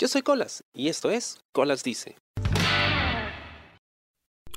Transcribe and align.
Yo 0.00 0.06
soy 0.06 0.22
Colas 0.22 0.62
y 0.72 0.86
esto 0.86 1.10
es 1.10 1.40
Colas 1.50 1.82
Dice. 1.82 2.14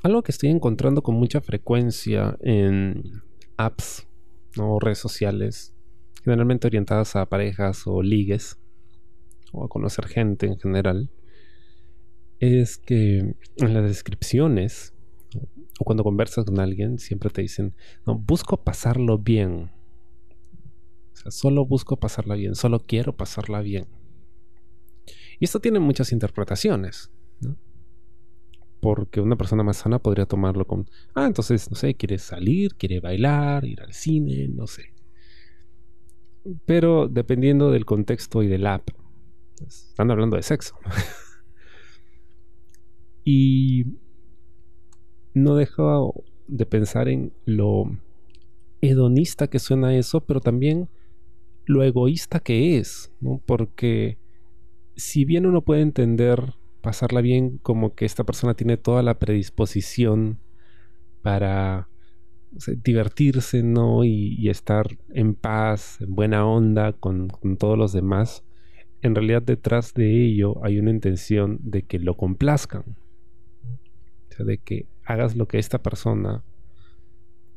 Algo 0.04 0.22
que 0.22 0.30
estoy 0.30 0.50
encontrando 0.50 1.02
con 1.02 1.16
mucha 1.16 1.40
frecuencia 1.40 2.38
en 2.42 3.22
apps 3.56 4.06
o 4.56 4.78
redes 4.78 4.98
sociales, 4.98 5.74
generalmente 6.22 6.68
orientadas 6.68 7.16
a 7.16 7.26
parejas 7.26 7.88
o 7.88 8.02
ligues, 8.02 8.60
o 9.50 9.64
a 9.64 9.68
conocer 9.68 10.06
gente 10.06 10.46
en 10.46 10.60
general, 10.60 11.10
es 12.38 12.78
que 12.78 13.34
en 13.56 13.74
las 13.74 13.82
descripciones 13.82 14.94
o 15.80 15.84
cuando 15.84 16.04
conversas 16.04 16.44
con 16.44 16.60
alguien 16.60 17.00
siempre 17.00 17.30
te 17.30 17.42
dicen, 17.42 17.74
no, 18.06 18.16
busco 18.16 18.62
pasarlo 18.62 19.18
bien. 19.18 19.72
O 21.14 21.16
sea, 21.16 21.32
solo 21.32 21.66
busco 21.66 21.96
pasarla 21.96 22.36
bien, 22.36 22.54
solo 22.54 22.78
quiero 22.78 23.16
pasarla 23.16 23.60
bien. 23.60 24.01
Y 25.42 25.44
esto 25.44 25.58
tiene 25.58 25.80
muchas 25.80 26.12
interpretaciones, 26.12 27.10
¿no? 27.40 27.56
Porque 28.78 29.20
una 29.20 29.34
persona 29.34 29.64
más 29.64 29.78
sana 29.78 29.98
podría 29.98 30.24
tomarlo 30.24 30.68
como, 30.68 30.84
ah, 31.16 31.26
entonces, 31.26 31.68
no 31.68 31.76
sé, 31.76 31.96
quiere 31.96 32.18
salir, 32.18 32.76
quiere 32.76 33.00
bailar, 33.00 33.64
ir 33.64 33.82
al 33.82 33.92
cine, 33.92 34.46
no 34.46 34.68
sé. 34.68 34.94
Pero 36.64 37.08
dependiendo 37.08 37.72
del 37.72 37.84
contexto 37.84 38.44
y 38.44 38.46
del 38.46 38.68
app, 38.68 38.88
pues, 39.58 39.88
están 39.88 40.12
hablando 40.12 40.36
de 40.36 40.44
sexo. 40.44 40.76
y 43.24 43.86
no 45.34 45.56
dejo 45.56 46.22
de 46.46 46.66
pensar 46.66 47.08
en 47.08 47.32
lo 47.46 47.98
hedonista 48.80 49.48
que 49.48 49.58
suena 49.58 49.96
eso, 49.96 50.20
pero 50.20 50.38
también 50.38 50.88
lo 51.64 51.82
egoísta 51.82 52.38
que 52.38 52.78
es, 52.78 53.10
¿no? 53.20 53.42
Porque 53.44 54.21
si 54.96 55.24
bien 55.24 55.46
uno 55.46 55.62
puede 55.62 55.82
entender 55.82 56.54
pasarla 56.82 57.20
bien 57.20 57.58
como 57.58 57.94
que 57.94 58.04
esta 58.04 58.24
persona 58.24 58.54
tiene 58.54 58.76
toda 58.76 59.02
la 59.02 59.18
predisposición 59.18 60.38
para 61.22 61.88
divertirse, 62.84 63.62
¿no? 63.62 64.04
Y, 64.04 64.50
estar 64.50 64.98
en 65.14 65.34
paz, 65.34 65.98
en 66.00 66.14
buena 66.14 66.44
onda 66.44 66.92
con, 66.92 67.28
con 67.28 67.56
todos 67.56 67.78
los 67.78 67.92
demás, 67.92 68.44
en 69.00 69.14
realidad 69.14 69.40
detrás 69.40 69.94
de 69.94 70.24
ello 70.24 70.62
hay 70.62 70.78
una 70.78 70.90
intención 70.90 71.58
de 71.62 71.82
que 71.82 71.98
lo 71.98 72.16
complazcan. 72.16 72.84
O 74.28 74.34
sea, 74.34 74.44
de 74.44 74.58
que 74.58 74.86
hagas 75.04 75.36
lo 75.36 75.46
que 75.46 75.58
esta 75.58 75.82
persona 75.82 76.42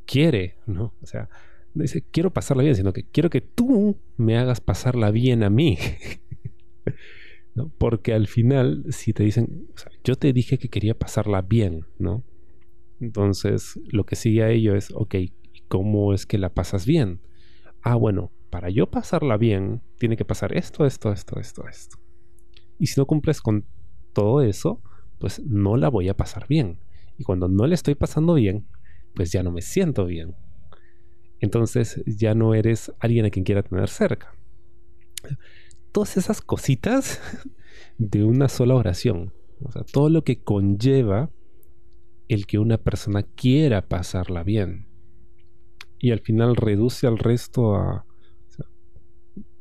quiere, 0.05 0.55
¿no? 0.65 0.93
O 1.01 1.05
sea, 1.05 1.29
no 1.73 1.81
dice 1.81 2.03
quiero 2.11 2.31
pasarla 2.31 2.63
bien, 2.63 2.75
sino 2.75 2.93
que 2.93 3.03
quiero 3.03 3.29
que 3.29 3.41
tú 3.41 3.97
me 4.17 4.37
hagas 4.37 4.61
pasarla 4.61 5.11
bien 5.11 5.43
a 5.43 5.49
mí. 5.49 5.77
Porque 7.77 8.13
al 8.13 8.27
final, 8.27 8.83
si 8.89 9.13
te 9.13 9.23
dicen, 9.23 9.67
o 9.73 9.77
sea, 9.77 9.91
yo 10.03 10.15
te 10.15 10.33
dije 10.33 10.57
que 10.57 10.69
quería 10.69 10.97
pasarla 10.97 11.41
bien, 11.41 11.85
¿no? 11.97 12.23
Entonces, 12.99 13.79
lo 13.87 14.05
que 14.05 14.15
sigue 14.15 14.43
a 14.43 14.49
ello 14.49 14.75
es, 14.75 14.89
ok, 14.93 15.15
¿cómo 15.67 16.13
es 16.13 16.25
que 16.25 16.37
la 16.37 16.53
pasas 16.53 16.85
bien? 16.85 17.21
Ah, 17.81 17.95
bueno, 17.95 18.31
para 18.49 18.69
yo 18.69 18.91
pasarla 18.91 19.37
bien, 19.37 19.81
tiene 19.97 20.17
que 20.17 20.25
pasar 20.25 20.55
esto, 20.55 20.85
esto, 20.85 21.13
esto, 21.13 21.39
esto, 21.39 21.67
esto. 21.67 21.97
Y 22.77 22.87
si 22.87 22.99
no 22.99 23.05
cumples 23.05 23.41
con 23.41 23.65
todo 24.11 24.41
eso, 24.41 24.81
pues 25.19 25.41
no 25.45 25.77
la 25.77 25.89
voy 25.89 26.09
a 26.09 26.17
pasar 26.17 26.47
bien. 26.47 26.79
Y 27.17 27.23
cuando 27.23 27.47
no 27.47 27.67
le 27.67 27.75
estoy 27.75 27.95
pasando 27.95 28.33
bien, 28.33 28.67
pues 29.13 29.31
ya 29.31 29.43
no 29.43 29.51
me 29.51 29.61
siento 29.61 30.05
bien. 30.05 30.35
Entonces 31.39 32.03
ya 32.05 32.33
no 32.33 32.53
eres 32.53 32.91
alguien 32.99 33.25
a 33.25 33.29
quien 33.29 33.45
quiera 33.45 33.63
tener 33.63 33.87
cerca 33.87 34.35
todas 35.95 36.17
esas 36.17 36.41
cositas 36.41 37.21
de 37.97 38.25
una 38.25 38.49
sola 38.49 38.75
oración. 38.75 39.31
O 39.63 39.71
sea, 39.71 39.83
todo 39.83 40.09
lo 40.09 40.25
que 40.25 40.43
conlleva 40.43 41.29
el 42.27 42.47
que 42.47 42.59
una 42.59 42.77
persona 42.77 43.23
quiera 43.23 43.87
pasarla 43.87 44.43
bien. 44.43 44.87
Y 45.97 46.11
al 46.11 46.19
final 46.19 46.57
reduce 46.57 47.07
al 47.07 47.17
resto 47.17 47.75
a 47.75 48.05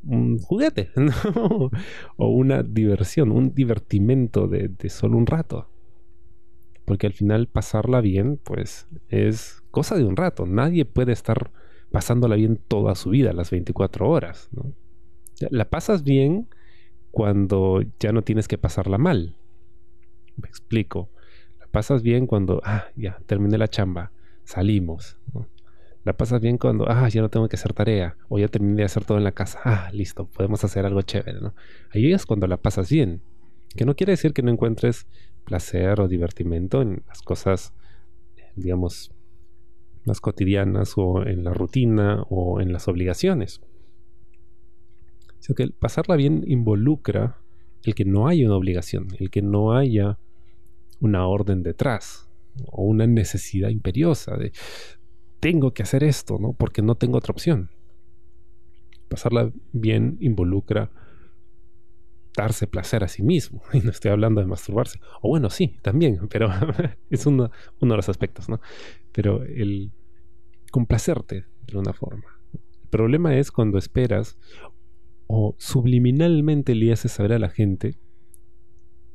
un 0.03 0.39
juguete, 0.39 0.91
o 2.17 2.29
una 2.29 2.65
diversión, 2.65 3.31
un 3.31 3.55
divertimento 3.55 4.49
de, 4.49 4.67
de 4.67 4.89
solo 4.89 5.17
un 5.17 5.27
rato. 5.27 5.69
Porque 6.85 7.07
al 7.07 7.13
final 7.13 7.47
pasarla 7.47 8.01
bien, 8.01 8.41
pues 8.43 8.89
es 9.09 9.63
cosa 9.71 9.95
de 9.95 10.03
un 10.03 10.17
rato. 10.17 10.47
Nadie 10.47 10.85
puede 10.85 11.13
estar 11.13 11.53
pasándola 11.93 12.35
bien 12.35 12.57
toda 12.57 12.97
su 12.97 13.11
vida, 13.11 13.33
las 13.33 13.53
24 13.53 14.11
horas. 14.11 14.49
¿no? 14.51 14.75
La 15.41 15.69
pasas 15.69 16.05
bien 16.05 16.49
cuando 17.11 17.83
ya 18.01 18.13
no 18.13 18.23
tienes 18.23 18.49
que 18.49 18.59
pasarla 18.59 18.99
mal. 18.99 19.37
Me 20.37 20.49
explico. 20.49 21.11
La 21.61 21.67
pasas 21.67 22.03
bien 22.03 22.27
cuando, 22.27 22.61
ah, 22.65 22.87
ya, 22.97 23.19
terminé 23.27 23.59
la 23.59 23.69
chamba, 23.69 24.13
salimos. 24.45 25.17
La 26.05 26.13
pasas 26.17 26.41
bien 26.41 26.59
cuando, 26.59 26.89
ah, 26.89 27.09
ya 27.09 27.23
no 27.23 27.31
tengo 27.31 27.49
que 27.49 27.57
hacer 27.57 27.73
tarea, 27.73 28.17
o 28.29 28.39
ya 28.39 28.49
terminé 28.49 28.77
de 28.79 28.85
hacer 28.85 29.05
todo 29.05 29.17
en 29.17 29.25
la 29.25 29.33
casa, 29.33 29.61
ah, 29.65 29.91
listo, 29.93 30.27
podemos 30.27 30.63
hacer 30.65 30.85
algo 30.85 31.01
chévere, 31.03 31.41
¿no? 31.41 31.55
Ahí 31.91 32.13
es 32.13 32.27
cuando 32.27 32.47
la 32.47 32.59
pasas 32.59 32.91
bien. 32.91 33.23
Que 33.75 33.85
no 33.85 33.97
quiere 33.97 34.13
decir 34.13 34.33
que 34.33 34.43
no 34.43 34.51
encuentres 34.51 35.07
placer 35.45 36.01
o 36.01 36.09
divertimento 36.09 36.83
en 36.83 37.03
las 37.09 37.23
cosas, 37.23 37.73
digamos, 38.55 39.13
más 40.05 40.21
cotidianas 40.21 40.95
o 40.97 41.25
en 41.25 41.45
la 41.45 41.55
rutina 41.55 42.25
o 42.29 42.61
en 42.61 42.73
las 42.73 42.89
obligaciones 42.89 43.63
sino 45.45 45.57
que 45.57 45.63
el 45.65 45.73
pasarla 45.73 46.17
bien 46.17 46.43
involucra 46.47 47.39
el 47.83 47.95
que 47.95 48.07
no 48.07 48.29
haya 48.29 48.47
una 48.47 48.57
obligación, 48.57 49.09
el 49.19 49.29
que 49.29 49.43
no 49.43 49.77
haya 49.77 50.19
una 51.01 51.27
orden 51.27 51.63
detrás 51.63 52.31
o 52.65 52.85
una 52.85 53.07
necesidad 53.07 53.69
imperiosa 53.69 54.39
de 54.39 54.53
tengo 55.41 55.75
que 55.75 55.83
hacer 55.83 56.03
esto, 56.03 56.39
¿no? 56.41 56.55
Porque 56.55 56.81
no 56.81 56.95
tengo 56.95 57.19
otra 57.19 57.33
opción. 57.33 57.69
Pasarla 59.11 59.53
bien 59.73 60.17
involucra 60.21 60.91
darse 62.35 62.67
placer 62.67 63.05
a 63.05 63.09
sí 63.09 63.23
mismo. 63.23 63.61
Y 63.75 63.81
no 63.81 63.91
estoy 63.91 64.13
hablando 64.13 64.41
de 64.41 64.47
masturbarse. 64.47 64.99
O 65.21 65.29
bueno, 65.29 65.51
sí, 65.51 65.77
también, 65.83 66.27
pero 66.31 66.49
es 67.11 67.27
uno, 67.27 67.51
de 67.83 67.87
los 67.87 68.09
aspectos, 68.09 68.49
¿no? 68.49 68.63
Pero 69.13 69.43
el 69.45 69.93
complacerte 70.71 71.45
de 71.67 71.77
una 71.77 71.93
forma. 71.93 72.41
El 72.55 72.89
problema 72.89 73.37
es 73.37 73.53
cuando 73.53 73.77
esperas 73.77 74.39
o 75.37 75.57
subliminalmente 75.59 76.77
le 76.77 76.93
haces 76.93 77.11
saber 77.11 77.33
a 77.33 77.41
la 77.41 77.49
gente 77.49 77.97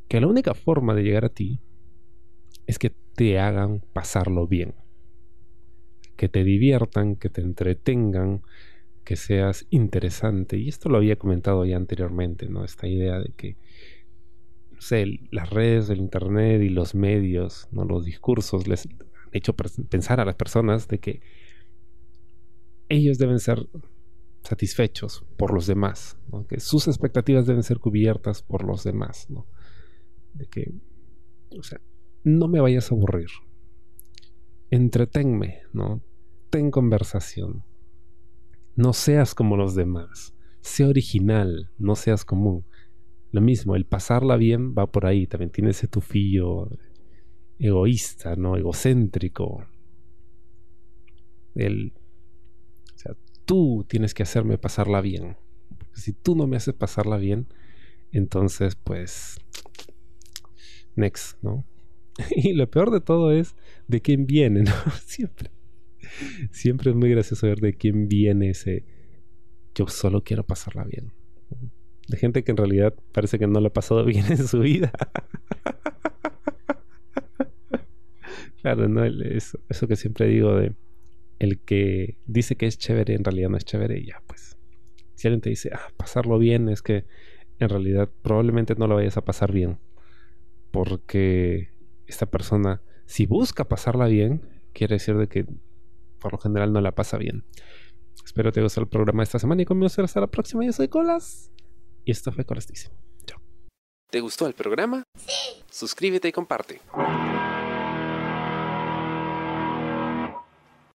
que 0.10 0.20
la 0.20 0.28
única 0.28 0.54
forma 0.54 0.94
de 0.94 1.04
llegar 1.04 1.24
a 1.24 1.30
ti 1.30 1.62
es 2.68 2.78
que 2.78 2.92
te 3.16 3.40
hagan 3.40 3.82
pasarlo 3.94 4.46
bien, 4.46 4.76
que 6.18 6.28
te 6.28 6.44
diviertan, 6.44 7.16
que 7.16 7.30
te 7.30 7.40
entretengan, 7.40 8.42
que 9.06 9.16
seas 9.16 9.66
interesante. 9.70 10.58
Y 10.58 10.68
esto 10.68 10.90
lo 10.90 10.98
había 10.98 11.16
comentado 11.16 11.64
ya 11.66 11.78
anteriormente, 11.78 12.50
¿no? 12.50 12.66
Esta 12.66 12.88
idea 12.88 13.20
de 13.20 13.32
que, 13.38 13.56
no 14.72 14.82
sé, 14.82 15.06
las 15.32 15.50
redes 15.50 15.88
del 15.88 16.00
Internet 16.00 16.62
y 16.62 16.70
los 16.70 16.96
medios, 16.96 17.70
¿no? 17.72 17.86
Los 17.86 18.04
discursos 18.04 18.68
les 18.68 18.88
han 18.88 18.98
hecho 19.32 19.56
pensar 19.56 20.20
a 20.20 20.26
las 20.26 20.36
personas 20.36 20.90
de 20.90 21.00
que 21.00 21.22
ellos 22.90 23.18
deben 23.20 23.40
ser 23.40 23.70
satisfechos 24.50 25.24
por 25.38 25.54
los 25.54 25.68
demás, 25.68 26.18
que 26.48 26.60
sus 26.60 26.88
expectativas 26.88 27.46
deben 27.46 27.62
ser 27.62 27.78
cubiertas 27.78 28.42
por 28.42 28.64
los 28.64 28.84
demás, 28.84 29.28
de 30.34 30.48
que, 30.48 30.74
o 31.56 31.62
sea, 31.62 31.80
no 32.24 32.48
me 32.48 32.60
vayas 32.60 32.92
a 32.92 32.96
aburrir, 32.96 33.30
entretenme, 34.72 35.60
¿no? 35.72 36.02
ten 36.50 36.72
conversación, 36.72 37.64
no 38.76 38.94
seas 38.94 39.36
como 39.36 39.56
los 39.56 39.76
demás, 39.76 40.34
sé 40.62 40.86
original, 40.86 41.70
no 41.78 41.96
seas 41.96 42.26
común. 42.26 42.66
Lo 43.32 43.42
mismo, 43.42 43.76
el 43.76 43.86
pasarla 43.86 44.36
bien 44.38 44.74
va 44.76 44.92
por 44.92 45.06
ahí, 45.06 45.28
también 45.28 45.52
tiene 45.52 45.70
ese 45.70 45.88
tufillo 45.88 46.70
egoísta, 47.60 48.36
¿no? 48.36 48.58
Egocéntrico. 48.58 49.68
El 51.54 51.94
tú 53.50 53.84
tienes 53.90 54.14
que 54.14 54.22
hacerme 54.22 54.60
pasarla 54.60 55.02
bien. 55.02 55.36
Si 55.94 56.14
tú 56.14 56.36
no 56.36 56.46
me 56.46 56.56
haces 56.56 56.76
pasarla 56.76 57.18
bien, 57.18 57.48
entonces 58.12 58.76
pues... 58.76 59.40
Next, 60.96 61.42
¿no? 61.42 61.66
Y 62.36 62.54
lo 62.54 62.70
peor 62.70 62.92
de 62.92 63.02
todo 63.02 63.32
es 63.32 63.56
de 63.88 64.02
quién 64.02 64.28
viene, 64.28 64.62
¿no? 64.66 64.72
Siempre. 65.04 65.50
Siempre 66.52 66.92
es 66.92 66.96
muy 66.96 67.10
gracioso 67.10 67.48
ver 67.48 67.60
de 67.60 67.74
quién 67.74 68.08
viene 68.08 68.52
ese... 68.52 68.86
Yo 69.74 69.88
solo 69.88 70.24
quiero 70.24 70.46
pasarla 70.46 70.84
bien. 70.84 71.12
De 72.08 72.18
gente 72.18 72.44
que 72.44 72.52
en 72.52 72.58
realidad 72.58 72.94
parece 73.14 73.40
que 73.40 73.48
no 73.48 73.60
lo 73.60 73.70
ha 73.70 73.74
pasado 73.74 74.06
bien 74.06 74.26
en 74.30 74.48
su 74.48 74.60
vida. 74.60 74.92
claro, 78.62 78.88
¿no? 78.88 79.04
Eso, 79.06 79.60
eso 79.70 79.88
que 79.88 79.96
siempre 79.96 80.28
digo 80.28 80.56
de 80.56 80.76
el 81.40 81.60
que 81.60 82.18
dice 82.26 82.56
que 82.56 82.68
es 82.68 82.78
chévere 82.78 83.16
en 83.16 83.24
realidad 83.24 83.50
no 83.50 83.58
es 83.58 83.66
chévere 83.66 83.98
y 83.98 84.08
ya 84.08 84.22
pues. 84.28 84.58
Si 85.16 85.28
alguien 85.28 85.42
te 85.42 85.50
dice, 85.50 85.72
ah, 85.74 85.92
pasarlo 85.98 86.38
bien 86.38 86.70
es 86.70 86.82
que 86.82 87.06
en 87.60 87.70
realidad 87.70 88.10
probablemente 88.22 88.76
no 88.76 88.88
lo 88.88 88.96
vayas 88.96 89.18
a 89.18 89.26
pasar 89.26 89.52
bien. 89.52 89.80
Porque 90.72 91.74
esta 92.08 92.26
persona, 92.26 92.82
si 93.06 93.26
busca 93.26 93.68
pasarla 93.68 94.08
bien, 94.08 94.42
quiere 94.74 94.96
decir 94.96 95.18
de 95.18 95.28
que 95.28 95.46
por 96.20 96.34
lo 96.34 96.38
general 96.38 96.72
no 96.72 96.82
la 96.82 96.94
pasa 96.94 97.18
bien. 97.18 97.44
Espero 98.24 98.52
te 98.52 98.62
guste 98.62 98.80
el 98.80 98.88
programa 98.88 99.22
de 99.22 99.26
esta 99.26 99.40
semana 99.40 99.62
y 99.62 99.66
conmigo 99.66 99.88
hasta 99.88 100.20
la 100.22 100.28
próxima. 100.28 100.66
Yo 100.66 100.72
soy 100.72 100.88
Colas. 100.88 101.52
Y 102.06 102.12
esto 102.12 102.32
fue 102.32 102.46
Colas 102.46 102.68
Dice. 102.68 102.90
Chao. 103.26 103.42
¿Te 104.10 104.20
gustó 104.20 104.48
el 104.48 104.54
programa? 104.54 105.04
Sí. 105.18 105.64
Suscríbete 105.70 106.28
y 106.28 106.32
comparte. 106.32 106.82